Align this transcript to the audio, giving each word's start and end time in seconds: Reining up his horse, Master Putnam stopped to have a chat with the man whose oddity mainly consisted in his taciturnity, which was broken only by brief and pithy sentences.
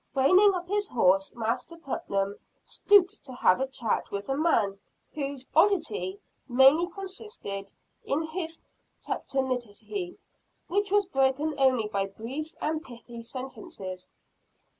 Reining 0.15 0.55
up 0.55 0.67
his 0.67 0.89
horse, 0.89 1.35
Master 1.35 1.77
Putnam 1.77 2.39
stopped 2.63 3.23
to 3.23 3.33
have 3.33 3.59
a 3.61 3.67
chat 3.67 4.09
with 4.09 4.25
the 4.25 4.35
man 4.35 4.79
whose 5.13 5.45
oddity 5.55 6.19
mainly 6.49 6.87
consisted 6.89 7.71
in 8.03 8.23
his 8.23 8.59
taciturnity, 8.99 10.17
which 10.67 10.89
was 10.91 11.05
broken 11.05 11.53
only 11.59 11.87
by 11.87 12.07
brief 12.07 12.51
and 12.59 12.83
pithy 12.83 13.21
sentences. 13.21 14.09